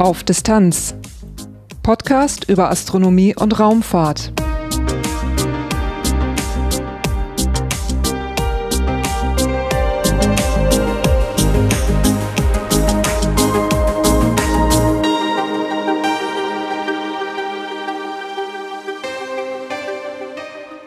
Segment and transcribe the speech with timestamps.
[0.00, 0.94] Auf Distanz.
[1.82, 4.32] Podcast über Astronomie und Raumfahrt.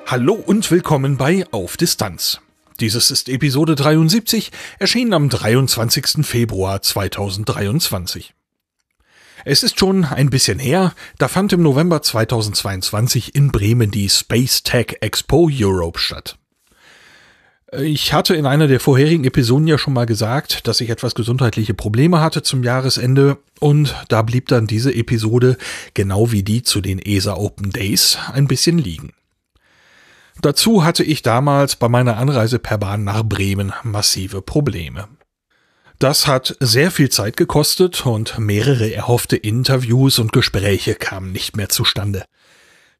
[0.08, 2.42] Hallo und willkommen bei Auf Distanz.
[2.80, 6.26] Dieses ist Episode 73, erschienen am 23.
[6.26, 8.34] Februar 2023.
[9.46, 14.64] Es ist schon ein bisschen her, da fand im November 2022 in Bremen die Space
[14.64, 16.38] Tech Expo Europe statt.
[17.82, 21.74] Ich hatte in einer der vorherigen Episoden ja schon mal gesagt, dass ich etwas gesundheitliche
[21.74, 25.58] Probleme hatte zum Jahresende und da blieb dann diese Episode,
[25.94, 29.12] genau wie die zu den ESA Open Days, ein bisschen liegen.
[30.42, 35.08] Dazu hatte ich damals bei meiner Anreise per Bahn nach Bremen massive Probleme.
[36.04, 41.70] Das hat sehr viel Zeit gekostet und mehrere erhoffte Interviews und Gespräche kamen nicht mehr
[41.70, 42.26] zustande.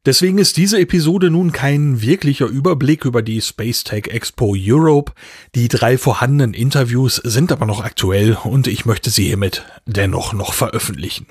[0.06, 5.12] Deswegen ist diese Episode nun kein wirklicher Überblick über die Space Tech Expo Europe.
[5.54, 10.54] Die drei vorhandenen Interviews sind aber noch aktuell und ich möchte sie hiermit dennoch noch
[10.54, 11.26] veröffentlichen.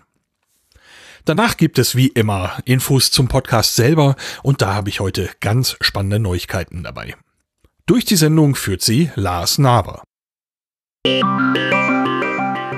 [1.26, 5.76] Danach gibt es wie immer Infos zum Podcast selber und da habe ich heute ganz
[5.82, 7.16] spannende Neuigkeiten dabei.
[7.88, 10.04] Durch die Sendung führt sie Lars Naber.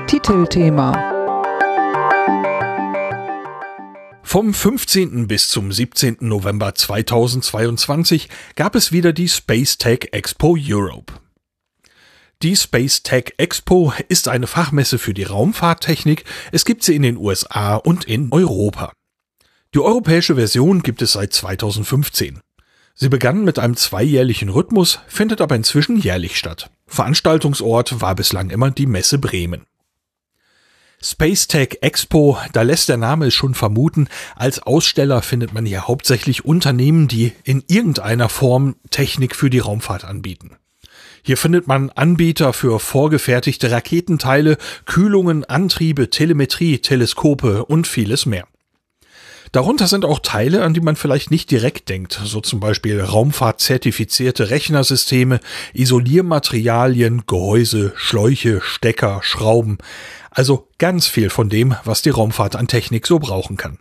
[0.07, 0.91] Titelthema
[4.23, 5.27] Vom 15.
[5.27, 6.17] bis zum 17.
[6.21, 11.13] November 2022 gab es wieder die Space Tech Expo Europe.
[12.41, 16.23] Die Space Tech Expo ist eine Fachmesse für die Raumfahrttechnik.
[16.51, 18.91] Es gibt sie in den USA und in Europa.
[19.75, 22.39] Die europäische Version gibt es seit 2015.
[22.97, 26.69] Sie begann mit einem zweijährlichen Rhythmus, findet aber inzwischen jährlich statt.
[26.87, 29.65] Veranstaltungsort war bislang immer die Messe Bremen.
[31.01, 35.89] Space Tech Expo, da lässt der Name es schon vermuten, als Aussteller findet man hier
[35.89, 40.55] hauptsächlich Unternehmen, die in irgendeiner Form Technik für die Raumfahrt anbieten.
[41.21, 48.47] Hier findet man Anbieter für vorgefertigte Raketenteile, Kühlungen, Antriebe, Telemetrie, Teleskope und vieles mehr.
[49.51, 54.49] Darunter sind auch Teile, an die man vielleicht nicht direkt denkt, so zum Beispiel Raumfahrt-zertifizierte
[54.49, 55.39] Rechnersysteme,
[55.73, 59.77] Isoliermaterialien, Gehäuse, Schläuche, Stecker, Schrauben,
[60.31, 63.79] also ganz viel von dem, was die Raumfahrt an Technik so brauchen kann.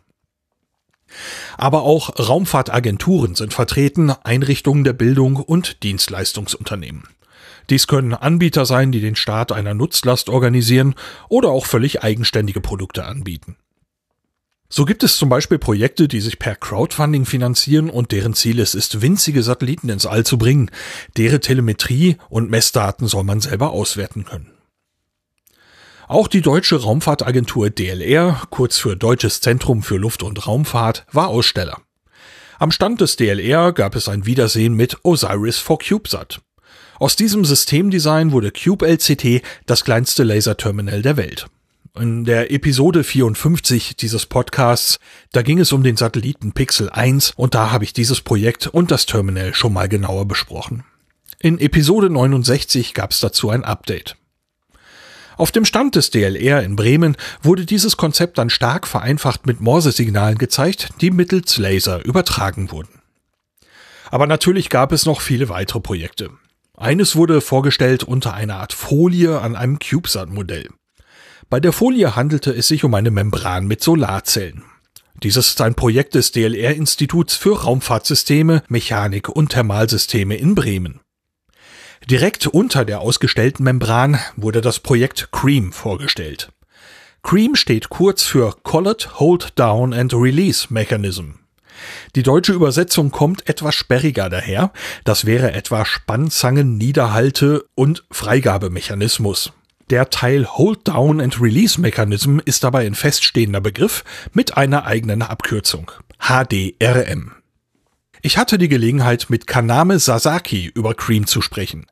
[1.56, 7.04] Aber auch Raumfahrtagenturen sind vertreten, Einrichtungen der Bildung und Dienstleistungsunternehmen.
[7.70, 10.94] Dies können Anbieter sein, die den Start einer Nutzlast organisieren
[11.28, 13.56] oder auch völlig eigenständige Produkte anbieten.
[14.76, 18.74] So gibt es zum Beispiel Projekte, die sich per Crowdfunding finanzieren und deren Ziel es
[18.74, 20.68] ist, winzige Satelliten ins All zu bringen.
[21.16, 24.50] Deren Telemetrie und Messdaten soll man selber auswerten können.
[26.08, 31.80] Auch die deutsche Raumfahrtagentur DLR, kurz für Deutsches Zentrum für Luft- und Raumfahrt, war Aussteller.
[32.58, 36.40] Am Stand des DLR gab es ein Wiedersehen mit Osiris for CubeSat.
[36.98, 41.46] Aus diesem Systemdesign wurde Cube LCT das kleinste Laserterminal der Welt.
[41.96, 44.98] In der Episode 54 dieses Podcasts,
[45.30, 48.90] da ging es um den Satelliten Pixel 1 und da habe ich dieses Projekt und
[48.90, 50.82] das Terminal schon mal genauer besprochen.
[51.38, 54.16] In Episode 69 gab es dazu ein Update.
[55.36, 60.38] Auf dem Stand des DLR in Bremen wurde dieses Konzept dann stark vereinfacht mit Morsesignalen
[60.38, 63.02] gezeigt, die mittels Laser übertragen wurden.
[64.10, 66.30] Aber natürlich gab es noch viele weitere Projekte.
[66.76, 70.70] Eines wurde vorgestellt unter einer Art Folie an einem CubeSat-Modell.
[71.50, 74.64] Bei der Folie handelte es sich um eine Membran mit Solarzellen.
[75.22, 81.00] Dieses ist ein Projekt des DLR-Instituts für Raumfahrtsysteme, Mechanik und Thermalsysteme in Bremen.
[82.10, 86.52] Direkt unter der ausgestellten Membran wurde das Projekt CREAM vorgestellt.
[87.22, 91.36] CREAM steht kurz für Collett Hold Down and Release Mechanism.
[92.14, 94.72] Die deutsche Übersetzung kommt etwas sperriger daher.
[95.04, 99.52] Das wäre etwa Spannzangen, Niederhalte und Freigabemechanismus.
[99.90, 104.02] Der Teil Hold Down and Release Mechanism ist dabei ein feststehender Begriff
[104.32, 105.92] mit einer eigenen Abkürzung.
[106.18, 107.32] HDRM.
[108.22, 111.84] Ich hatte die Gelegenheit, mit Kaname Sasaki über Cream zu sprechen.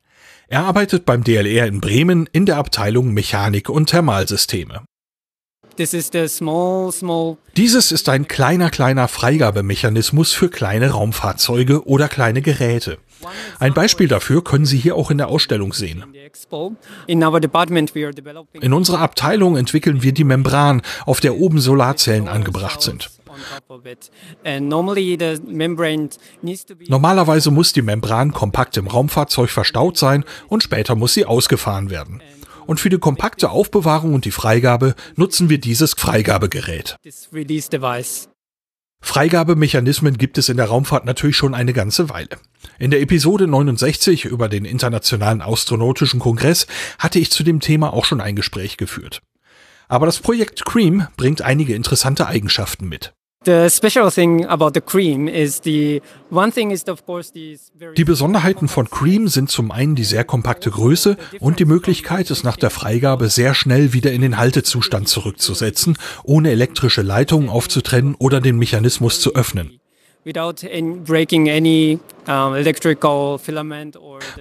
[0.48, 4.82] Er arbeitet beim DLR in Bremen in der Abteilung Mechanik und Thermalsysteme.
[5.78, 12.98] Small, small Dieses ist ein kleiner, kleiner Freigabemechanismus für kleine Raumfahrzeuge oder kleine Geräte.
[13.58, 16.04] Ein Beispiel dafür können Sie hier auch in der Ausstellung sehen.
[18.60, 23.10] In unserer Abteilung entwickeln wir die Membran, auf der oben Solarzellen angebracht sind.
[26.88, 32.22] Normalerweise muss die Membran kompakt im Raumfahrzeug verstaut sein und später muss sie ausgefahren werden.
[32.66, 36.96] und für die kompakte Aufbewahrung und die Freigabe nutzen wir dieses Freigabegerät.
[39.02, 42.38] Freigabemechanismen gibt es in der Raumfahrt natürlich schon eine ganze Weile.
[42.78, 46.66] In der Episode 69 über den Internationalen Astronautischen Kongress
[46.98, 49.20] hatte ich zu dem Thema auch schon ein Gespräch geführt.
[49.88, 53.12] Aber das Projekt Cream bringt einige interessante Eigenschaften mit.
[57.96, 62.44] Die Besonderheiten von Cream sind zum einen die sehr kompakte Größe und die Möglichkeit, es
[62.44, 68.40] nach der Freigabe sehr schnell wieder in den Haltezustand zurückzusetzen, ohne elektrische Leitungen aufzutrennen oder
[68.40, 69.80] den Mechanismus zu öffnen.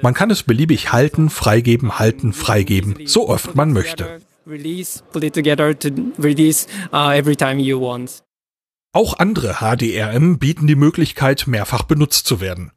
[0.04, 4.22] Man kann es beliebig halten, freigeben, halten, freigeben, so oft man möchte.
[8.94, 12.74] Auch andere HDRM bieten die Möglichkeit, mehrfach benutzt zu werden.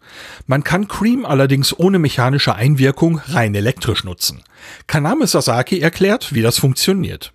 [0.47, 4.45] Man kann Cream allerdings ohne mechanische Einwirkung rein elektrisch nutzen.
[4.87, 7.33] Kaname Sasaki erklärt, wie das funktioniert.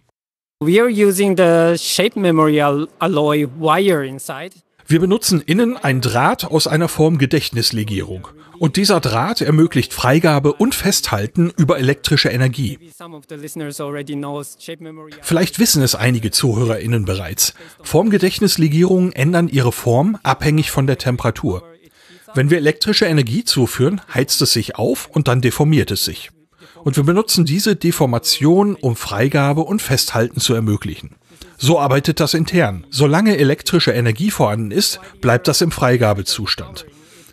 [0.62, 4.56] We are using the shape memory alloy wire inside.
[4.90, 8.28] Wir benutzen innen ein Draht aus einer Form Gedächtnislegierung.
[8.58, 12.80] Und dieser Draht ermöglicht Freigabe und Festhalten über elektrische Energie.
[15.22, 17.54] Vielleicht wissen es einige ZuhörerInnen bereits.
[17.84, 21.64] Formgedächtnislegierungen ändern ihre Form abhängig von der Temperatur.
[22.34, 26.32] Wenn wir elektrische Energie zuführen, heizt es sich auf und dann deformiert es sich.
[26.84, 31.12] Und wir benutzen diese Deformation, um Freigabe und Festhalten zu ermöglichen.
[31.58, 32.86] So arbeitet das intern.
[32.90, 36.86] Solange elektrische Energie vorhanden ist, bleibt das im Freigabezustand.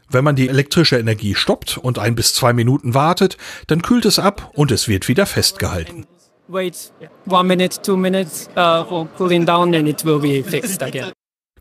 [0.09, 3.37] Wenn man die elektrische Energie stoppt und ein bis zwei Minuten wartet,
[3.67, 6.07] dann kühlt es ab und es wird wieder festgehalten.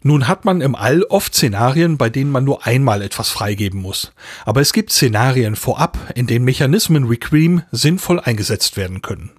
[0.03, 4.11] Nun hat man im All oft Szenarien, bei denen man nur einmal etwas freigeben muss.
[4.45, 9.31] Aber es gibt Szenarien vorab, in denen Mechanismen wie Cream sinnvoll eingesetzt werden können.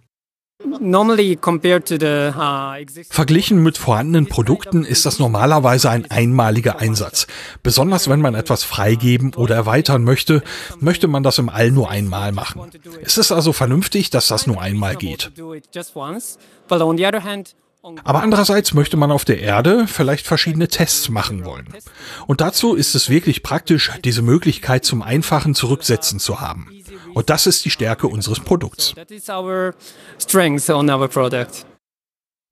[0.67, 0.79] Uh,
[3.09, 7.27] Verglichen mit vorhandenen Produkten ist das normalerweise ein einmaliger Einsatz.
[7.63, 10.43] Besonders wenn man etwas freigeben oder erweitern möchte,
[10.81, 12.63] möchte man das im All nur einmal machen.
[13.03, 15.31] Es ist also vernünftig, dass das nur einmal geht.
[18.03, 21.69] Aber andererseits möchte man auf der Erde vielleicht verschiedene Tests machen wollen.
[22.27, 26.69] Und dazu ist es wirklich praktisch, diese Möglichkeit zum einfachen Zurücksetzen zu haben.
[27.17, 28.95] Und das ist die Stärke unseres Produkts.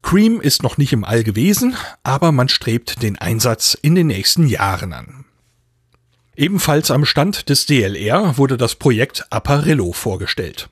[0.02, 4.46] Cream ist noch nicht im All gewesen, aber man strebt den Einsatz in den nächsten
[4.46, 5.26] Jahren an.
[6.34, 10.70] Ebenfalls am Stand des DLR wurde das Projekt Apparello vorgestellt.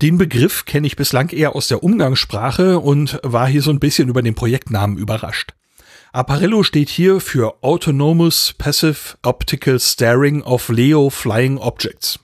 [0.00, 4.08] Den Begriff kenne ich bislang eher aus der Umgangssprache und war hier so ein bisschen
[4.08, 5.54] über den Projektnamen überrascht.
[6.12, 12.18] Apparello steht hier für Autonomous Passive Optical Staring of Leo Flying Objects.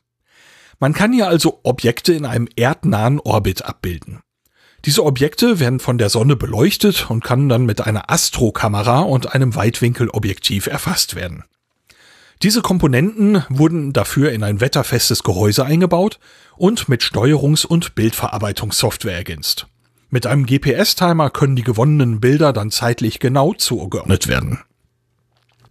[0.79, 4.21] Man kann hier also Objekte in einem erdnahen Orbit abbilden.
[4.85, 9.57] Diese Objekte werden von der Sonne beleuchtet und kann dann mit einer Astrokamera und einem
[9.57, 11.45] Weitwinkelobjektiv erfasst werden.
[12.43, 16.21] Diese Komponenten wurden dafür in ein wetterfestes Gehäuse eingebaut
[16.57, 19.67] und mit Steuerungs- und Bildverarbeitungssoftware ergänzt.
[20.11, 24.61] Mit einem GPS-Timer können die gewonnenen Bilder dann zeitlich genau zugeordnet werden.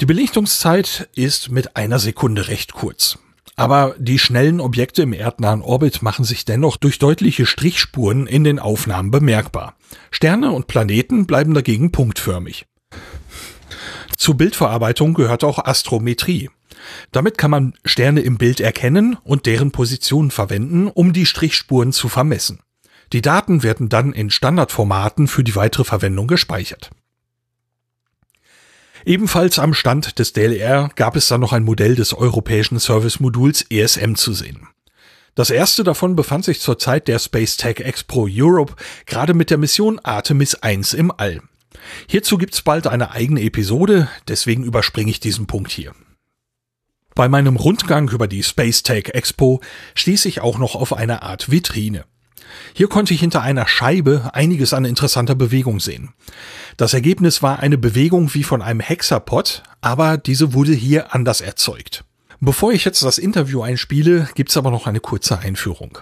[0.02, 3.18] Die Belichtungszeit ist mit einer Sekunde recht kurz.
[3.58, 8.60] Aber die schnellen Objekte im erdnahen Orbit machen sich dennoch durch deutliche Strichspuren in den
[8.60, 9.76] Aufnahmen bemerkbar.
[10.12, 12.68] Sterne und Planeten bleiben dagegen punktförmig.
[14.16, 16.52] Zur Bildverarbeitung gehört auch Astrometrie.
[17.12, 22.10] Damit kann man Sterne im Bild erkennen und deren Position verwenden, um die Strichspuren zu
[22.10, 22.60] vermessen.
[23.12, 26.92] Die Daten werden dann in Standardformaten für die weitere Verwendung gespeichert.
[29.08, 34.16] Ebenfalls am Stand des DLR gab es dann noch ein Modell des europäischen Service-Moduls ESM
[34.16, 34.68] zu sehen.
[35.34, 39.60] Das erste davon befand sich zur Zeit der Space Tech Expo Europe gerade mit der
[39.60, 41.42] Mission Artemis 1 im All.
[42.10, 45.94] Hierzu gibt's bald eine eigene Episode, deswegen überspringe ich diesen Punkt hier.
[47.16, 49.62] Bei meinem Rundgang über die Space Tech Expo
[49.96, 52.04] stieß ich auch noch auf eine Art Vitrine.
[52.74, 56.10] Hier konnte ich hinter einer Scheibe einiges an interessanter Bewegung sehen.
[56.78, 62.04] Das Ergebnis war eine Bewegung wie von einem Hexapod, aber diese wurde hier anders erzeugt.
[62.40, 65.98] Bevor ich jetzt das Interview einspiele, gibt's aber noch eine kurze Einführung.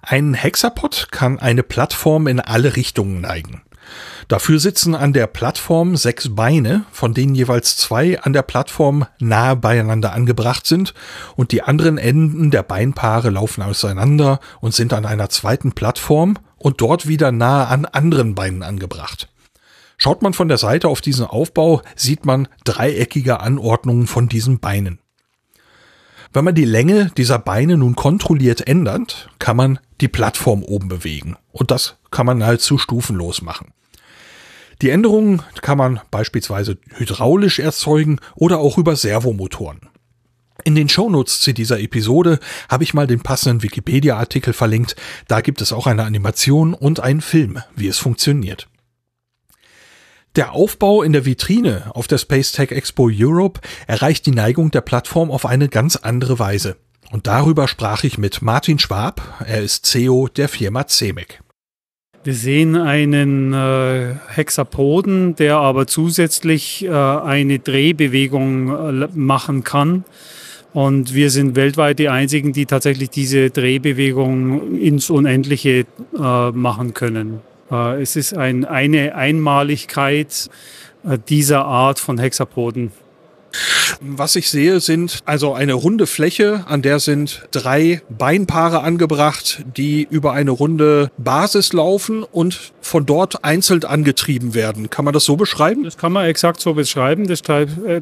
[0.00, 3.62] Ein Hexapod kann eine Plattform in alle Richtungen neigen.
[4.28, 9.56] Dafür sitzen an der Plattform sechs Beine, von denen jeweils zwei an der Plattform nahe
[9.56, 10.92] beieinander angebracht sind
[11.36, 16.80] und die anderen Enden der Beinpaare laufen auseinander und sind an einer zweiten Plattform und
[16.80, 19.28] dort wieder nahe an anderen Beinen angebracht.
[19.96, 25.00] Schaut man von der Seite auf diesen Aufbau, sieht man dreieckige Anordnungen von diesen Beinen.
[26.32, 31.36] Wenn man die Länge dieser Beine nun kontrolliert ändert, kann man die Plattform oben bewegen.
[31.52, 33.72] Und das kann man halt zu stufenlos machen.
[34.80, 39.80] Die Änderungen kann man beispielsweise hydraulisch erzeugen oder auch über Servomotoren.
[40.64, 44.96] In den Shownotes zu dieser Episode habe ich mal den passenden Wikipedia-Artikel verlinkt.
[45.26, 48.68] Da gibt es auch eine Animation und einen Film, wie es funktioniert.
[50.36, 54.82] Der Aufbau in der Vitrine auf der Space Tech Expo Europe erreicht die Neigung der
[54.82, 56.76] Plattform auf eine ganz andere Weise.
[57.10, 59.42] Und darüber sprach ich mit Martin Schwab.
[59.44, 61.40] Er ist CEO der Firma CEMEC.
[62.28, 70.04] Wir sehen einen äh, Hexapoden, der aber zusätzlich äh, eine Drehbewegung äh, machen kann.
[70.74, 77.40] Und wir sind weltweit die einzigen, die tatsächlich diese Drehbewegung ins Unendliche äh, machen können.
[77.70, 80.50] Äh, es ist ein, eine Einmaligkeit
[81.08, 82.92] äh, dieser Art von Hexapoden.
[84.00, 90.06] Was ich sehe, sind also eine runde Fläche, an der sind drei Beinpaare angebracht, die
[90.08, 94.88] über eine runde Basis laufen und von dort einzeln angetrieben werden.
[94.88, 95.82] Kann man das so beschreiben?
[95.82, 97.26] Das kann man exakt so beschreiben.
[97.26, 97.42] Das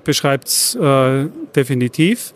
[0.05, 2.35] beschreibt es äh, definitiv.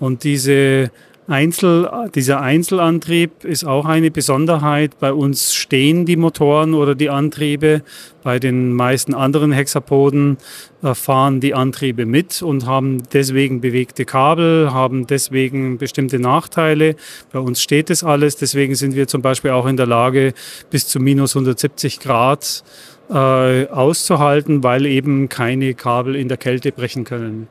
[0.00, 0.90] Und diese
[1.28, 4.98] Einzel, dieser Einzelantrieb ist auch eine Besonderheit.
[4.98, 7.82] Bei uns stehen die Motoren oder die Antriebe.
[8.22, 10.38] Bei den meisten anderen Hexapoden
[10.82, 16.96] äh, fahren die Antriebe mit und haben deswegen bewegte Kabel, haben deswegen bestimmte Nachteile.
[17.30, 18.36] Bei uns steht das alles.
[18.36, 20.32] Deswegen sind wir zum Beispiel auch in der Lage,
[20.70, 22.64] bis zu minus 170 Grad
[23.10, 27.48] äh, auszuhalten, weil eben keine Kabel in der Kälte brechen können.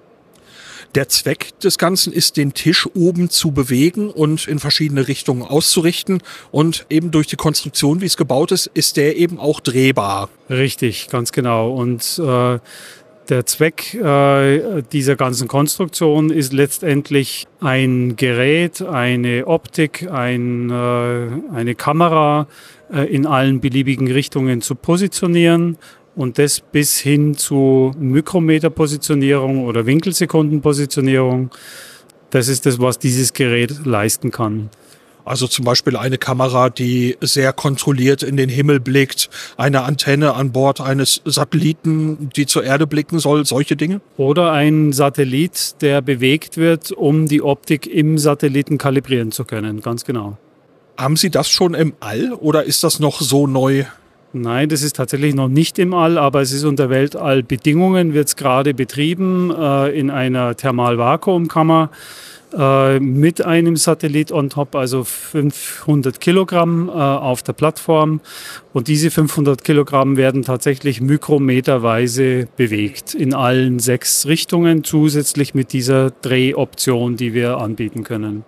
[0.97, 6.23] Der Zweck des Ganzen ist, den Tisch oben zu bewegen und in verschiedene Richtungen auszurichten.
[6.49, 10.29] Und eben durch die Konstruktion, wie es gebaut ist, ist der eben auch drehbar.
[10.49, 11.71] Richtig, ganz genau.
[11.71, 12.57] Und äh,
[13.29, 21.75] der Zweck äh, dieser ganzen Konstruktion ist letztendlich ein Gerät, eine Optik, ein, äh, eine
[21.75, 22.47] Kamera
[22.91, 25.77] äh, in allen beliebigen Richtungen zu positionieren
[26.17, 31.51] und das bis hin zu Mikrometerpositionierung oder Winkelsekundenpositionierung.
[32.31, 34.69] Das ist das, was dieses Gerät leisten kann.
[35.23, 40.53] Also zum Beispiel eine Kamera, die sehr kontrolliert in den Himmel blickt, eine Antenne an
[40.53, 43.99] Bord eines Satelliten, die zur Erde blicken soll, solche Dinge?
[44.15, 50.05] Oder ein Satellit, der bewegt wird, um die Optik im Satelliten kalibrieren zu können, ganz
[50.05, 50.37] genau.
[50.97, 53.83] Haben Sie das schon im All oder ist das noch so neu?
[54.33, 58.35] Nein, das ist tatsächlich noch nicht im All, aber es ist unter Weltallbedingungen, wird es
[58.35, 61.89] gerade betrieben äh, in einer Thermalvakuumkammer
[62.53, 68.21] äh, mit einem Satellit on top, also 500 Kilogramm äh, auf der Plattform.
[68.73, 76.11] Und diese 500 Kilogramm werden tatsächlich mikrometerweise bewegt in allen sechs Richtungen, zusätzlich mit dieser
[76.11, 78.43] Drehoption, die wir anbieten können.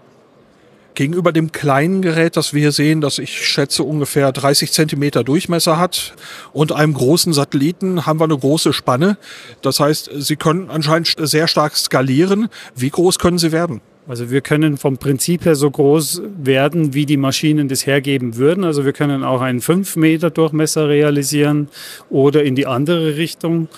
[1.00, 5.80] Gegenüber dem kleinen Gerät, das wir hier sehen, das ich schätze ungefähr 30 Zentimeter Durchmesser
[5.80, 6.14] hat
[6.52, 9.18] und einem großen Satelliten haben wir eine große Spanne.
[9.62, 12.50] Das heißt, Sie können anscheinend sehr stark skalieren.
[12.76, 13.80] Wie groß können Sie werden?
[14.10, 18.66] Also wir können vom Prinzip her so groß werden, wie die Maschinen das hergeben würden.
[18.66, 21.70] Also wir können auch einen 5 Meter Durchmesser realisieren
[22.10, 23.70] oder in die andere Richtung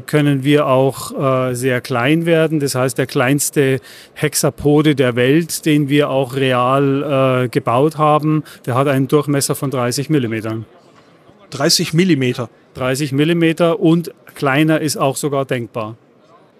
[0.00, 2.60] können wir auch äh, sehr klein werden.
[2.60, 3.80] Das heißt, der kleinste
[4.14, 9.70] Hexapode der Welt, den wir auch real äh, gebaut haben, der hat einen Durchmesser von
[9.70, 10.66] 30 Millimetern.
[11.50, 12.48] 30 Millimeter?
[12.74, 15.96] 30 Millimeter und kleiner ist auch sogar denkbar.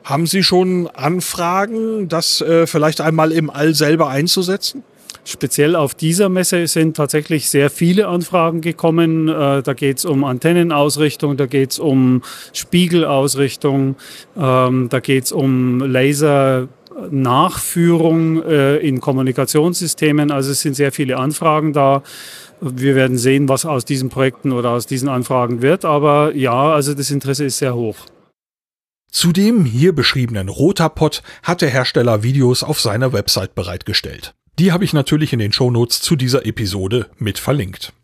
[0.05, 4.83] Haben Sie schon Anfragen, das äh, vielleicht einmal im All selber einzusetzen?
[5.25, 9.29] Speziell auf dieser Messe sind tatsächlich sehr viele Anfragen gekommen.
[9.29, 13.97] Äh, da geht es um Antennenausrichtung, da geht es um Spiegelausrichtung,
[14.37, 16.69] ähm, da geht es um Laser.
[17.11, 20.31] Nachführung äh, in Kommunikationssystemen.
[20.31, 22.03] Also es sind sehr viele Anfragen da.
[22.61, 25.87] Wir werden sehen, was aus diesen Projekten oder aus diesen Anfragen wird.
[25.87, 27.97] Aber ja, also das Interesse ist sehr hoch.
[29.11, 34.35] Zu dem hier beschriebenen Rotapod hat der Hersteller Videos auf seiner Website bereitgestellt.
[34.61, 37.95] Die habe ich natürlich in den Shownotes zu dieser Episode mit verlinkt.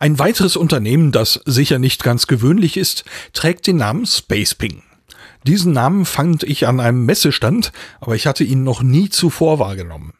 [0.00, 4.82] Ein weiteres Unternehmen, das sicher nicht ganz gewöhnlich ist, trägt den Namen Spaceping.
[5.42, 10.14] Diesen Namen fand ich an einem Messestand, aber ich hatte ihn noch nie zuvor wahrgenommen.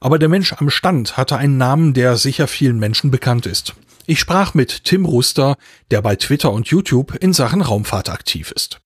[0.00, 3.74] Aber der Mensch am Stand hatte einen Namen, der sicher vielen Menschen bekannt ist.
[4.06, 5.54] Ich sprach mit Tim Ruster,
[5.92, 8.81] der bei Twitter und YouTube in Sachen Raumfahrt aktiv ist.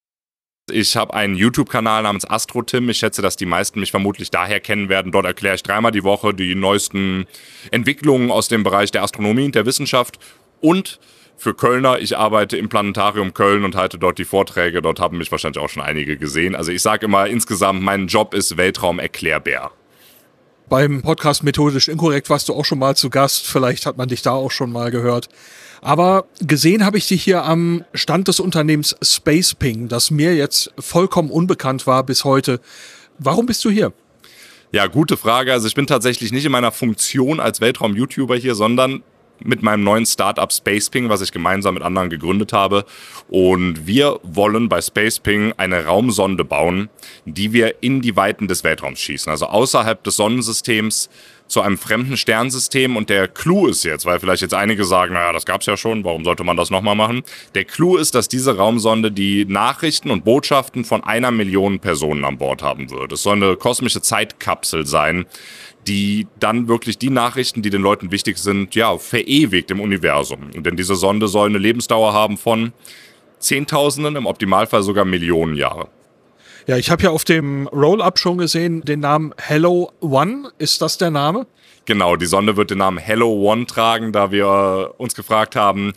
[0.72, 2.88] Ich habe einen YouTube-Kanal namens AstroTim.
[2.88, 5.12] Ich schätze, dass die meisten mich vermutlich daher kennen werden.
[5.12, 7.26] Dort erkläre ich dreimal die Woche die neuesten
[7.70, 10.18] Entwicklungen aus dem Bereich der Astronomie und der Wissenschaft.
[10.60, 10.98] Und
[11.36, 14.82] für Kölner, ich arbeite im Planetarium Köln und halte dort die Vorträge.
[14.82, 16.56] Dort haben mich wahrscheinlich auch schon einige gesehen.
[16.56, 19.70] Also ich sage immer insgesamt, mein Job ist Weltraum-Erklärbär.
[20.68, 23.46] Beim Podcast Methodisch Inkorrekt warst du auch schon mal zu Gast.
[23.46, 25.28] Vielleicht hat man dich da auch schon mal gehört.
[25.86, 31.30] Aber gesehen habe ich dich hier am Stand des Unternehmens SpacePing, das mir jetzt vollkommen
[31.30, 32.58] unbekannt war bis heute.
[33.20, 33.92] Warum bist du hier?
[34.72, 35.52] Ja, gute Frage.
[35.52, 39.04] Also ich bin tatsächlich nicht in meiner Funktion als Weltraum-YouTuber hier, sondern
[39.40, 42.84] mit meinem neuen Startup SpacePing, was ich gemeinsam mit anderen gegründet habe.
[43.28, 46.88] Und wir wollen bei SpacePing eine Raumsonde bauen,
[47.24, 51.08] die wir in die Weiten des Weltraums schießen, also außerhalb des Sonnensystems
[51.48, 52.96] zu einem fremden Sternsystem.
[52.96, 56.04] Und der Clou ist jetzt, weil vielleicht jetzt einige sagen, naja, das gab's ja schon,
[56.04, 57.22] warum sollte man das nochmal machen?
[57.54, 62.38] Der Clou ist, dass diese Raumsonde die Nachrichten und Botschaften von einer Million Personen an
[62.38, 63.12] Bord haben wird.
[63.12, 65.26] Es soll eine kosmische Zeitkapsel sein,
[65.86, 70.50] die dann wirklich die Nachrichten, die den Leuten wichtig sind, ja, verewigt im Universum.
[70.52, 72.72] Denn diese Sonde soll eine Lebensdauer haben von
[73.38, 75.88] Zehntausenden, im Optimalfall sogar Millionen Jahre.
[76.66, 80.50] Ja, ich habe ja auf dem Roll-Up schon gesehen den Namen Hello One.
[80.58, 81.46] Ist das der Name?
[81.84, 85.92] Genau, die Sonde wird den Namen Hello One tragen, da wir uns gefragt haben,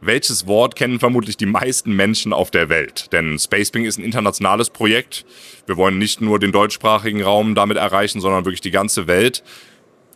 [0.00, 3.12] welches Wort kennen vermutlich die meisten Menschen auf der Welt?
[3.12, 5.24] Denn Spacebing ist ein internationales Projekt.
[5.66, 9.42] Wir wollen nicht nur den deutschsprachigen Raum damit erreichen, sondern wirklich die ganze Welt.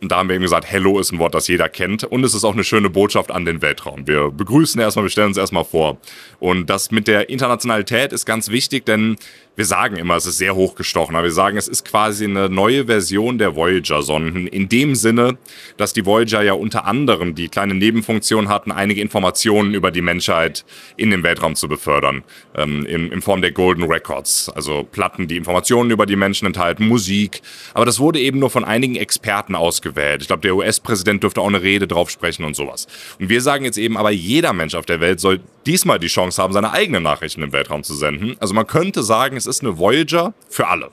[0.03, 2.03] Und da haben wir eben gesagt, Hello ist ein Wort, das jeder kennt.
[2.03, 4.09] Und es ist auch eine schöne Botschaft an den Weltraum.
[4.09, 5.99] Wir begrüßen erstmal, wir stellen uns erstmal vor.
[6.41, 9.17] Und das mit der Internationalität ist ganz wichtig, denn
[9.55, 12.87] wir sagen immer, es ist sehr hochgestochen, aber wir sagen, es ist quasi eine neue
[12.87, 14.47] Version der Voyager-Sonden.
[14.47, 15.37] In dem Sinne,
[15.77, 20.65] dass die Voyager ja unter anderem die kleine Nebenfunktion hatten, einige Informationen über die Menschheit
[20.97, 22.25] in den Weltraum zu befördern.
[22.57, 24.49] Ähm, in, in Form der Golden Records.
[24.49, 27.43] Also Platten, die Informationen über die Menschen enthalten, Musik.
[27.75, 29.92] Aber das wurde eben nur von einigen Experten ausgewählt.
[29.97, 32.87] Ich glaube, der US-Präsident dürfte auch eine Rede drauf sprechen und sowas.
[33.19, 36.43] Und wir sagen jetzt eben, aber jeder Mensch auf der Welt soll diesmal die Chance
[36.43, 38.37] haben, seine eigenen Nachrichten im Weltraum zu senden.
[38.41, 40.91] Also man könnte sagen, es ist eine Voyager für alle.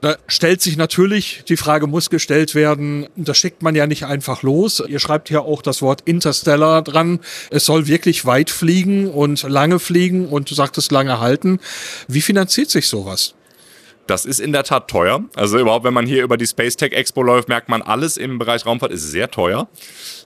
[0.00, 4.44] Da stellt sich natürlich, die Frage muss gestellt werden, das schickt man ja nicht einfach
[4.44, 4.80] los.
[4.86, 7.18] Ihr schreibt hier auch das Wort Interstellar dran.
[7.50, 11.58] Es soll wirklich weit fliegen und lange fliegen und du sagtest lange halten.
[12.06, 13.34] Wie finanziert sich sowas?
[14.08, 15.22] Das ist in der Tat teuer.
[15.36, 18.38] Also überhaupt, wenn man hier über die Space Tech Expo läuft, merkt man, alles im
[18.38, 19.68] Bereich Raumfahrt ist sehr teuer.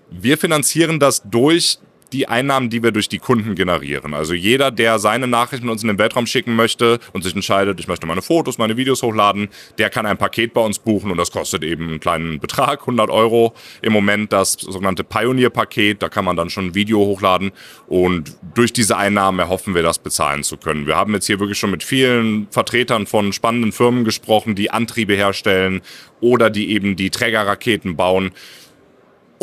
[0.09, 1.79] Wir finanzieren das durch
[2.12, 4.14] die Einnahmen, die wir durch die Kunden generieren.
[4.14, 7.88] Also jeder, der seine Nachrichten uns in den Weltraum schicken möchte und sich entscheidet, ich
[7.88, 9.48] möchte meine Fotos, meine Videos hochladen,
[9.79, 13.11] der kann ein Paket bei uns buchen und das kostet eben einen kleinen Betrag, 100
[13.11, 17.53] Euro im Moment, das sogenannte Pioneer-Paket, da kann man dann schon ein Video hochladen
[17.87, 20.87] und durch diese Einnahmen erhoffen wir, das bezahlen zu können.
[20.87, 25.14] Wir haben jetzt hier wirklich schon mit vielen Vertretern von spannenden Firmen gesprochen, die Antriebe
[25.14, 25.81] herstellen
[26.20, 28.31] oder die eben die Trägerraketen bauen.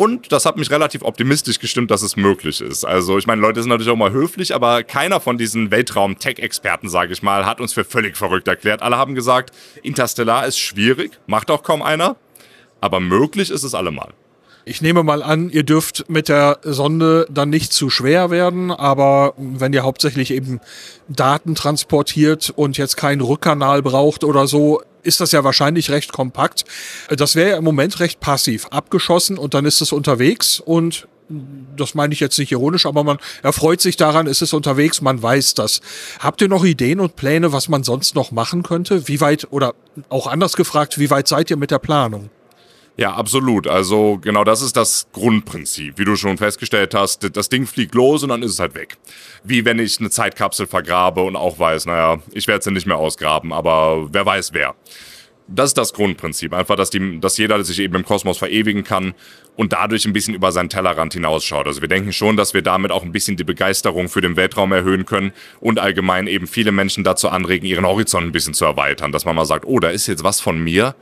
[0.00, 2.86] Und das hat mich relativ optimistisch gestimmt, dass es möglich ist.
[2.86, 7.12] Also ich meine, Leute sind natürlich auch mal höflich, aber keiner von diesen Weltraum-Tech-Experten, sage
[7.12, 8.80] ich mal, hat uns für völlig verrückt erklärt.
[8.80, 12.16] Alle haben gesagt, Interstellar ist schwierig, macht auch kaum einer,
[12.80, 14.14] aber möglich ist es allemal.
[14.70, 19.34] Ich nehme mal an, ihr dürft mit der Sonde dann nicht zu schwer werden, aber
[19.36, 20.60] wenn ihr hauptsächlich eben
[21.08, 26.64] Daten transportiert und jetzt keinen Rückkanal braucht oder so, ist das ja wahrscheinlich recht kompakt.
[27.08, 28.68] Das wäre ja im Moment recht passiv.
[28.70, 31.08] Abgeschossen und dann ist es unterwegs und
[31.76, 35.20] das meine ich jetzt nicht ironisch, aber man erfreut sich daran, ist es unterwegs, man
[35.20, 35.80] weiß das.
[36.20, 39.08] Habt ihr noch Ideen und Pläne, was man sonst noch machen könnte?
[39.08, 39.74] Wie weit, oder
[40.10, 42.30] auch anders gefragt, wie weit seid ihr mit der Planung?
[42.96, 43.66] Ja, absolut.
[43.66, 45.98] Also genau das ist das Grundprinzip.
[45.98, 48.98] Wie du schon festgestellt hast, das Ding fliegt los und dann ist es halt weg.
[49.42, 52.98] Wie wenn ich eine Zeitkapsel vergrabe und auch weiß, naja, ich werde sie nicht mehr
[52.98, 54.74] ausgraben, aber wer weiß wer.
[55.52, 56.52] Das ist das Grundprinzip.
[56.52, 59.14] Einfach, dass, die, dass jeder sich eben im Kosmos verewigen kann
[59.56, 61.66] und dadurch ein bisschen über seinen Tellerrand hinausschaut.
[61.66, 64.70] Also wir denken schon, dass wir damit auch ein bisschen die Begeisterung für den Weltraum
[64.70, 69.10] erhöhen können und allgemein eben viele Menschen dazu anregen, ihren Horizont ein bisschen zu erweitern.
[69.10, 70.94] Dass man mal sagt, oh, da ist jetzt was von mir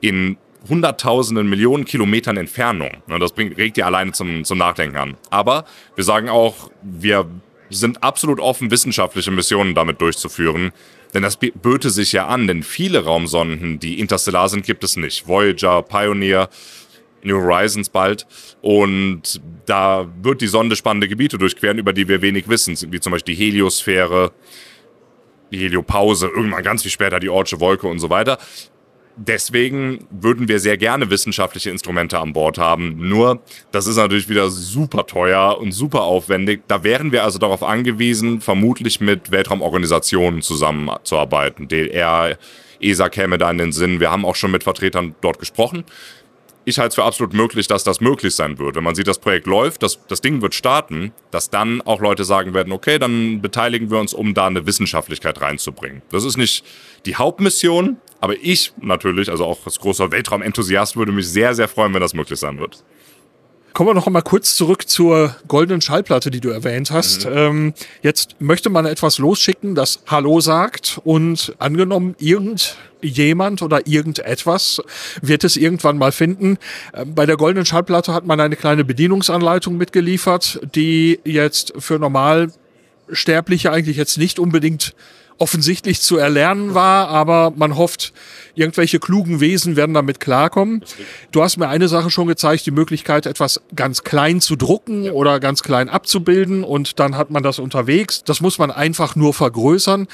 [0.00, 2.90] in hunderttausenden, Millionen Kilometern Entfernung.
[3.18, 5.16] Das bringt, regt ja alleine zum, zum Nachdenken an.
[5.30, 7.26] Aber wir sagen auch, wir
[7.70, 10.72] sind absolut offen, wissenschaftliche Missionen damit durchzuführen.
[11.14, 15.26] Denn das böte sich ja an, denn viele Raumsonden, die interstellar sind, gibt es nicht.
[15.26, 16.48] Voyager, Pioneer,
[17.22, 18.26] New Horizons bald.
[18.60, 23.12] Und da wird die Sonde spannende Gebiete durchqueren, über die wir wenig wissen, wie zum
[23.12, 24.32] Beispiel die Heliosphäre,
[25.50, 28.38] die Heliopause, irgendwann ganz viel später die Ortsche Wolke und so weiter
[29.16, 32.96] deswegen würden wir sehr gerne wissenschaftliche Instrumente an Bord haben.
[33.08, 33.40] Nur,
[33.72, 36.62] das ist natürlich wieder super teuer und super aufwendig.
[36.68, 41.68] Da wären wir also darauf angewiesen, vermutlich mit Weltraumorganisationen zusammenzuarbeiten.
[41.68, 42.38] DLR,
[42.80, 44.00] ESA käme da in den Sinn.
[44.00, 45.84] Wir haben auch schon mit Vertretern dort gesprochen.
[46.66, 48.76] Ich halte es für absolut möglich, dass das möglich sein wird.
[48.76, 52.24] Wenn man sieht, das Projekt läuft, das, das Ding wird starten, dass dann auch Leute
[52.24, 56.02] sagen werden, okay, dann beteiligen wir uns, um da eine Wissenschaftlichkeit reinzubringen.
[56.10, 56.64] Das ist nicht
[57.06, 61.94] die Hauptmission, Aber ich natürlich, also auch als großer Weltraumenthusiast, würde mich sehr, sehr freuen,
[61.94, 62.82] wenn das möglich sein wird.
[63.72, 67.26] Kommen wir noch einmal kurz zurück zur goldenen Schallplatte, die du erwähnt hast.
[67.26, 67.36] Mhm.
[67.36, 74.82] Ähm, jetzt möchte man etwas losschicken, das Hallo sagt und angenommen irgendjemand oder irgendetwas
[75.22, 76.58] wird es irgendwann mal finden.
[76.94, 83.70] Ähm, bei der goldenen Schallplatte hat man eine kleine Bedienungsanleitung mitgeliefert, die jetzt für Normalsterbliche
[83.70, 84.96] eigentlich jetzt nicht unbedingt
[85.40, 88.12] offensichtlich zu erlernen war, aber man hofft,
[88.54, 90.84] irgendwelche klugen Wesen werden damit klarkommen.
[91.32, 95.40] Du hast mir eine Sache schon gezeigt, die Möglichkeit, etwas ganz klein zu drucken oder
[95.40, 98.22] ganz klein abzubilden und dann hat man das unterwegs.
[98.22, 100.08] Das muss man einfach nur vergrößern.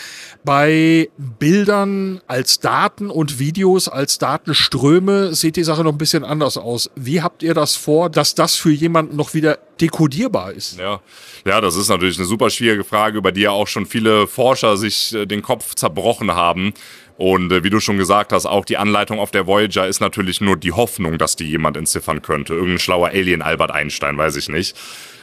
[0.44, 6.56] Bei Bildern als Daten und Videos als Datenströme sieht die Sache noch ein bisschen anders
[6.56, 6.90] aus.
[6.94, 10.78] Wie habt ihr das vor, dass das für jemanden noch wieder dekodierbar ist?
[10.78, 11.00] Ja.
[11.44, 14.76] ja, das ist natürlich eine super schwierige Frage, über die ja auch schon viele Forscher
[14.76, 16.72] sich äh, den Kopf zerbrochen haben.
[17.18, 20.40] Und äh, wie du schon gesagt hast, auch die Anleitung auf der Voyager ist natürlich
[20.40, 22.54] nur die Hoffnung, dass die jemand entziffern könnte.
[22.54, 24.76] Irgendein schlauer Alien Albert Einstein, weiß ich nicht.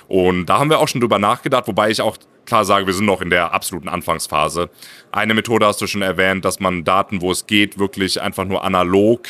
[0.08, 3.06] Und da haben wir auch schon drüber nachgedacht, wobei ich auch klar sage, wir sind
[3.06, 4.70] noch in der absoluten Anfangsphase.
[5.12, 8.64] Eine Methode hast du schon erwähnt, dass man Daten, wo es geht, wirklich einfach nur
[8.64, 9.28] analog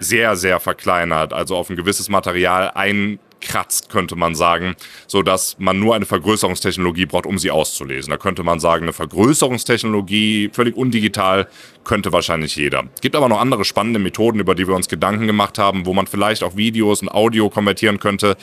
[0.00, 4.74] sehr, sehr verkleinert, also auf ein gewisses Material ein kratzt, könnte man sagen,
[5.06, 8.10] so dass man nur eine Vergrößerungstechnologie braucht, um sie auszulesen.
[8.10, 11.48] Da könnte man sagen, eine Vergrößerungstechnologie, völlig undigital,
[11.84, 12.84] könnte wahrscheinlich jeder.
[12.94, 15.92] Es gibt aber noch andere spannende Methoden, über die wir uns Gedanken gemacht haben, wo
[15.92, 18.36] man vielleicht auch Videos und Audio konvertieren könnte.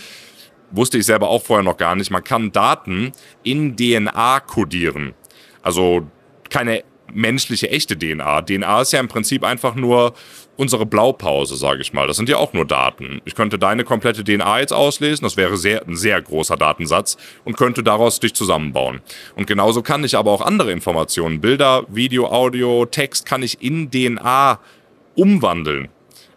[0.71, 2.09] Wusste ich selber auch vorher noch gar nicht.
[2.09, 3.11] Man kann Daten
[3.43, 5.13] in DNA kodieren.
[5.61, 6.07] Also
[6.49, 8.41] keine menschliche, echte DNA.
[8.43, 10.13] DNA ist ja im Prinzip einfach nur
[10.55, 12.07] unsere Blaupause, sage ich mal.
[12.07, 13.21] Das sind ja auch nur Daten.
[13.25, 17.57] Ich könnte deine komplette DNA jetzt auslesen, das wäre sehr, ein sehr großer Datensatz und
[17.57, 19.01] könnte daraus dich zusammenbauen.
[19.35, 23.89] Und genauso kann ich aber auch andere Informationen, Bilder, Video, Audio, Text, kann ich in
[23.89, 24.59] DNA
[25.15, 25.89] umwandeln.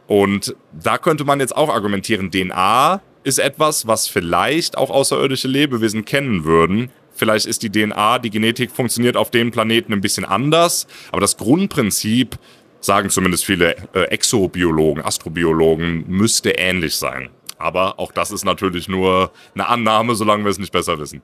[0.07, 6.05] Und da könnte man jetzt auch argumentieren, DNA ist etwas, was vielleicht auch außerirdische Lebewesen
[6.05, 10.87] kennen würden, Vielleicht ist die DNA, die Genetik funktioniert auf dem Planeten ein bisschen anders,
[11.11, 12.39] aber das Grundprinzip,
[12.81, 17.31] sagen zumindest viele äh, Exobiologen, Astrobiologen, müsste ähnlich sein.
[17.59, 21.23] Aber auch das ist natürlich nur eine Annahme, solange wir es nicht besser wissen.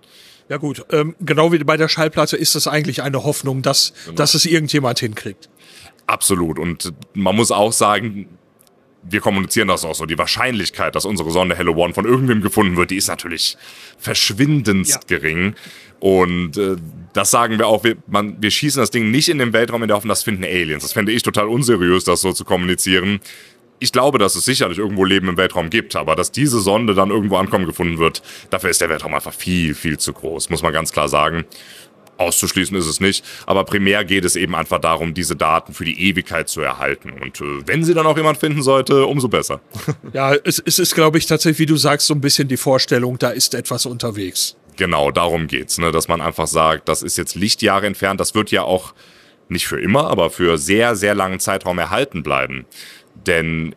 [0.48, 4.16] Ja gut, ähm, genau wie bei der Schallplatte ist es eigentlich eine Hoffnung, dass, genau.
[4.16, 5.50] dass es irgendjemand hinkriegt.
[6.06, 6.58] Absolut.
[6.58, 8.26] Und man muss auch sagen,
[9.02, 10.06] wir kommunizieren das auch so.
[10.06, 13.56] Die Wahrscheinlichkeit, dass unsere Sonde Hello One von irgendwem gefunden wird, die ist natürlich
[13.98, 15.18] verschwindendst ja.
[15.18, 15.54] gering.
[16.00, 16.76] Und äh,
[17.12, 19.88] das sagen wir auch, wir, man, wir schießen das Ding nicht in den Weltraum in
[19.88, 20.82] der Hoffnung, das finden Aliens.
[20.82, 23.20] Das fände ich total unseriös, das so zu kommunizieren.
[23.78, 27.10] Ich glaube, dass es sicherlich irgendwo Leben im Weltraum gibt, aber dass diese Sonde dann
[27.10, 30.72] irgendwo ankommen gefunden wird, dafür ist der Weltraum einfach viel, viel zu groß, muss man
[30.72, 31.44] ganz klar sagen.
[32.18, 36.08] Auszuschließen ist es nicht, aber primär geht es eben einfach darum, diese Daten für die
[36.08, 37.10] Ewigkeit zu erhalten.
[37.10, 39.60] Und äh, wenn sie dann auch jemand finden sollte, umso besser.
[40.12, 43.18] ja, es, es ist, glaube ich, tatsächlich, wie du sagst, so ein bisschen die Vorstellung,
[43.18, 44.56] da ist etwas unterwegs.
[44.76, 45.92] Genau, darum geht's, ne?
[45.92, 48.94] dass man einfach sagt, das ist jetzt Lichtjahre entfernt, das wird ja auch
[49.48, 52.64] nicht für immer, aber für sehr, sehr langen Zeitraum erhalten bleiben.
[53.26, 53.74] Denn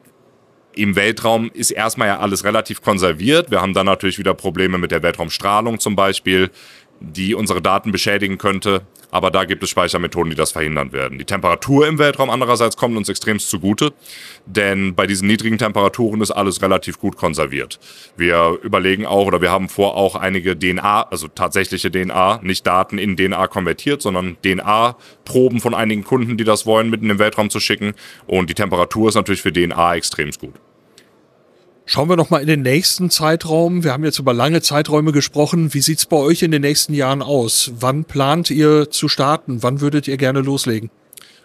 [0.73, 3.51] im Weltraum ist erstmal ja alles relativ konserviert.
[3.51, 6.49] Wir haben dann natürlich wieder Probleme mit der Weltraumstrahlung zum Beispiel
[6.99, 8.81] die unsere Daten beschädigen könnte.
[9.11, 11.17] Aber da gibt es Speichermethoden, die das verhindern werden.
[11.17, 13.93] Die Temperatur im Weltraum andererseits kommt uns extremst zugute,
[14.45, 17.79] denn bei diesen niedrigen Temperaturen ist alles relativ gut konserviert.
[18.17, 22.97] Wir überlegen auch oder wir haben vor, auch einige DNA, also tatsächliche DNA, nicht Daten
[22.97, 27.61] in DNA konvertiert, sondern DNA-Proben von einigen Kunden, die das wollen, mitten im Weltraum zu
[27.61, 27.93] schicken.
[28.27, 30.55] Und die Temperatur ist natürlich für DNA extremst gut.
[31.87, 33.83] Schauen wir noch mal in den nächsten Zeitraum.
[33.83, 35.75] Wir haben jetzt über lange Zeiträume gesprochen.
[35.75, 37.73] Wie sieht's bei euch in den nächsten Jahren aus?
[37.79, 39.61] Wann plant ihr zu starten?
[39.61, 40.89] Wann würdet ihr gerne loslegen?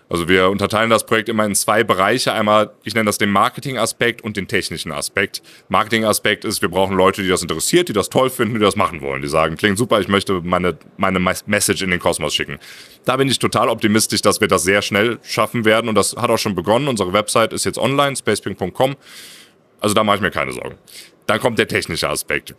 [0.08, 2.32] Also wir unterteilen das Projekt immer in zwei Bereiche.
[2.32, 5.42] Einmal, ich nenne das den Marketing-Aspekt und den technischen Aspekt.
[5.68, 9.02] Marketing-Aspekt ist, wir brauchen Leute, die das interessiert, die das toll finden, die das machen
[9.02, 9.22] wollen.
[9.22, 12.58] Die sagen, klingt super, ich möchte meine, meine Message in den Kosmos schicken.
[13.04, 16.30] Da bin ich total optimistisch, dass wir das sehr schnell schaffen werden und das hat
[16.30, 16.88] auch schon begonnen.
[16.88, 18.96] Unsere Website ist jetzt online, spaceping.com.
[19.80, 20.76] Also da mache ich mir keine Sorgen.
[21.26, 22.54] Dann kommt der technische Aspekt.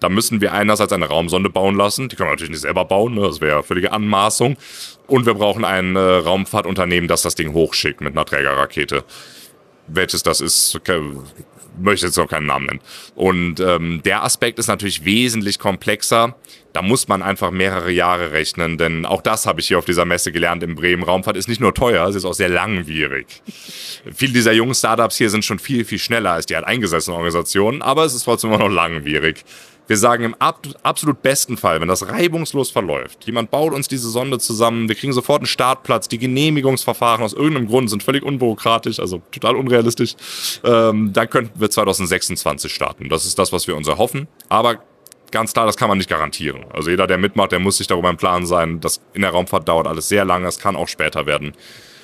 [0.00, 2.08] Da müssen wir einerseits eine Raumsonde bauen lassen.
[2.08, 3.22] Die können wir natürlich nicht selber bauen, ne?
[3.22, 4.56] das wäre völlige Anmaßung.
[5.06, 9.04] Und wir brauchen ein äh, Raumfahrtunternehmen, das das Ding hochschickt mit einer Trägerrakete.
[9.86, 10.80] Welches das ist,
[11.80, 12.80] möchte jetzt noch keinen Namen nennen.
[13.14, 16.36] Und ähm, der Aspekt ist natürlich wesentlich komplexer.
[16.72, 20.06] Da muss man einfach mehrere Jahre rechnen, denn auch das habe ich hier auf dieser
[20.06, 21.02] Messe gelernt in Bremen.
[21.02, 23.26] Raumfahrt ist nicht nur teuer, es ist auch sehr langwierig.
[24.14, 27.82] Viele dieser jungen Startups hier sind schon viel, viel schneller als die halt eingesessenen Organisationen,
[27.82, 29.44] aber es ist trotzdem immer noch langwierig.
[29.88, 34.08] Wir sagen im ab absolut besten Fall, wenn das reibungslos verläuft, jemand baut uns diese
[34.08, 39.00] Sonde zusammen, wir kriegen sofort einen Startplatz, die Genehmigungsverfahren aus irgendeinem Grund sind völlig unbürokratisch,
[39.00, 40.14] also total unrealistisch,
[40.64, 43.08] ähm, dann könnten wir 2026 starten.
[43.08, 44.28] Das ist das, was wir uns erhoffen.
[44.48, 44.82] Aber
[45.32, 46.64] ganz klar, das kann man nicht garantieren.
[46.72, 49.66] Also jeder, der mitmacht, der muss sich darüber im Klaren sein, dass in der Raumfahrt
[49.68, 51.54] dauert alles sehr lange, es kann auch später werden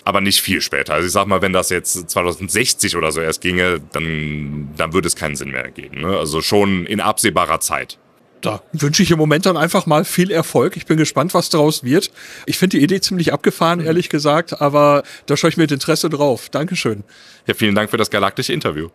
[0.09, 0.95] aber nicht viel später.
[0.95, 5.07] Also ich sag mal, wenn das jetzt 2060 oder so erst ginge, dann, dann würde
[5.07, 6.01] es keinen Sinn mehr ergeben.
[6.01, 6.17] Ne?
[6.17, 7.99] Also schon in absehbarer Zeit.
[8.41, 10.79] Da wünsche ich im Moment dann einfach mal viel Erfolg.
[10.79, 12.11] Ich bin gespannt, was daraus wird.
[12.47, 16.49] Ich finde die Idee ziemlich abgefahren, ehrlich gesagt, aber da schaue ich mit Interesse drauf.
[16.49, 17.05] Dankeschön.
[17.47, 18.89] Ja, vielen Dank für das galaktische Interview.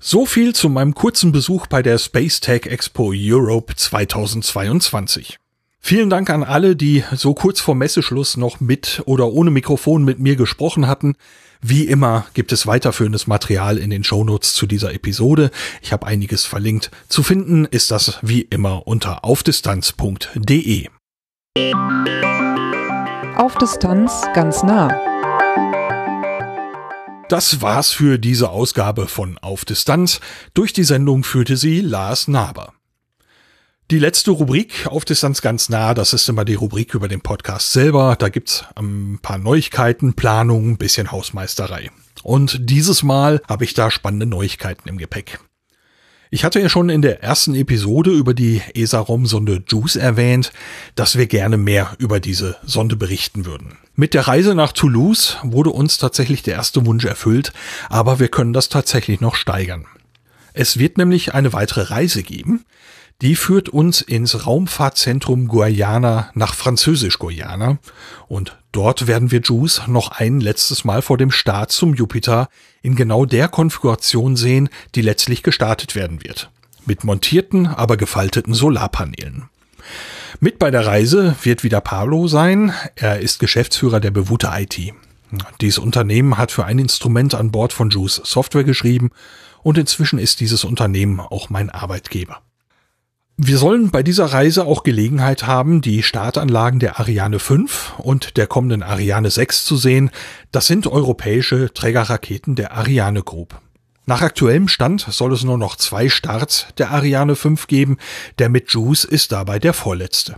[0.00, 5.38] So viel zu meinem kurzen Besuch bei der Space Tech Expo Europe 2022.
[5.86, 10.18] Vielen Dank an alle, die so kurz vor Messeschluss noch mit oder ohne Mikrofon mit
[10.18, 11.14] mir gesprochen hatten.
[11.60, 15.50] Wie immer gibt es weiterführendes Material in den Shownotes zu dieser Episode.
[15.82, 16.90] Ich habe einiges verlinkt.
[17.10, 20.88] Zu finden ist das wie immer unter aufdistanz.de.
[23.36, 24.88] Auf Distanz ganz nah.
[27.28, 30.20] Das war's für diese Ausgabe von Auf Distanz.
[30.54, 32.72] Durch die Sendung führte sie Lars Naber.
[33.90, 37.70] Die letzte Rubrik auf Distanz ganz nah, das ist immer die Rubrik über den Podcast
[37.72, 38.16] selber.
[38.18, 41.90] Da gibt's ein paar Neuigkeiten, Planungen, bisschen Hausmeisterei.
[42.22, 45.38] Und dieses Mal habe ich da spannende Neuigkeiten im Gepäck.
[46.30, 50.50] Ich hatte ja schon in der ersten Episode über die ESA-ROM-Sonde JUICE erwähnt,
[50.94, 53.76] dass wir gerne mehr über diese Sonde berichten würden.
[53.94, 57.52] Mit der Reise nach Toulouse wurde uns tatsächlich der erste Wunsch erfüllt,
[57.90, 59.84] aber wir können das tatsächlich noch steigern.
[60.54, 62.64] Es wird nämlich eine weitere Reise geben,
[63.22, 67.78] die führt uns ins Raumfahrtzentrum Guayana nach Französisch-Guayana
[68.28, 72.48] und dort werden wir Juice noch ein letztes Mal vor dem Start zum Jupiter
[72.82, 76.50] in genau der Konfiguration sehen, die letztlich gestartet werden wird.
[76.86, 79.48] Mit montierten, aber gefalteten Solarpanelen.
[80.40, 82.74] Mit bei der Reise wird wieder Pablo sein.
[82.96, 84.92] Er ist Geschäftsführer der Bewute IT.
[85.60, 89.10] Dieses Unternehmen hat für ein Instrument an Bord von Juice Software geschrieben
[89.62, 92.42] und inzwischen ist dieses Unternehmen auch mein Arbeitgeber.
[93.36, 98.46] Wir sollen bei dieser Reise auch Gelegenheit haben, die Startanlagen der Ariane 5 und der
[98.46, 100.10] kommenden Ariane 6 zu sehen.
[100.52, 103.60] Das sind europäische Trägerraketen der Ariane Group.
[104.06, 107.98] Nach aktuellem Stand soll es nur noch zwei Starts der Ariane 5 geben.
[108.38, 110.36] Der mit Juice ist dabei der vorletzte.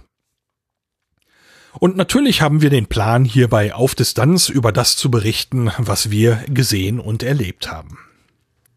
[1.79, 6.43] Und natürlich haben wir den Plan, hierbei auf Distanz über das zu berichten, was wir
[6.49, 7.99] gesehen und erlebt haben.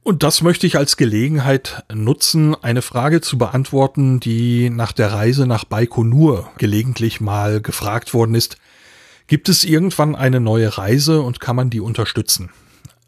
[0.04, 5.46] Und das möchte ich als Gelegenheit nutzen, eine Frage zu beantworten, die nach der Reise
[5.46, 8.58] nach Baikonur gelegentlich mal gefragt worden ist.
[9.28, 12.50] Gibt es irgendwann eine neue Reise und kann man die unterstützen?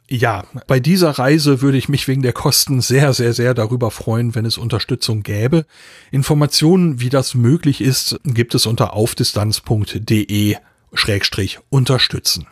[0.07, 4.35] Ja, bei dieser Reise würde ich mich wegen der Kosten sehr, sehr, sehr darüber freuen,
[4.35, 5.65] wenn es Unterstützung gäbe.
[6.11, 10.57] Informationen, wie das möglich ist, gibt es unter aufdistanz.de
[10.93, 12.47] Schrägstrich unterstützen.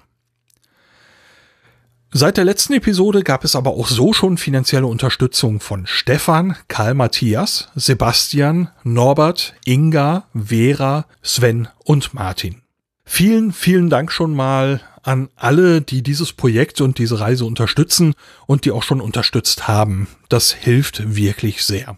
[2.12, 6.96] Seit der letzten Episode gab es aber auch so schon finanzielle Unterstützung von Stefan, Karl
[6.96, 12.64] Matthias, Sebastian, Norbert, Inga, Vera, Sven und Martin.
[13.06, 18.16] Vielen, vielen Dank schon mal an alle, die dieses Projekt und diese Reise unterstützen
[18.48, 20.08] und die auch schon unterstützt haben.
[20.30, 21.96] Das hilft wirklich sehr.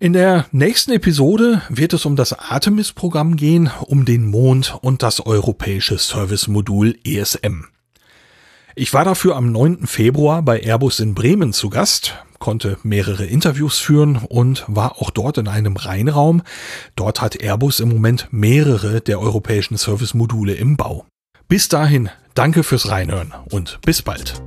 [0.00, 5.26] In der nächsten Episode wird es um das Artemis-Programm gehen, um den Mond und das
[5.26, 7.64] europäische Service-Modul ESM.
[8.76, 9.88] Ich war dafür am 9.
[9.88, 15.36] Februar bei Airbus in Bremen zu Gast, konnte mehrere Interviews führen und war auch dort
[15.36, 16.42] in einem Reinraum.
[16.94, 21.06] Dort hat Airbus im Moment mehrere der europäischen Service-Module im Bau.
[21.48, 24.40] Bis dahin, danke fürs Reinhören und bis bald.